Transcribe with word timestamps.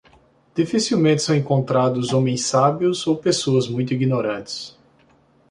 Dificilmente 0.55 1.21
são 1.21 1.35
encontrados 1.35 2.11
homens 2.11 2.43
sábios 2.43 3.05
ou 3.05 3.15
pessoas 3.17 3.67
muito 3.67 3.93
ignorantes. 3.93 4.75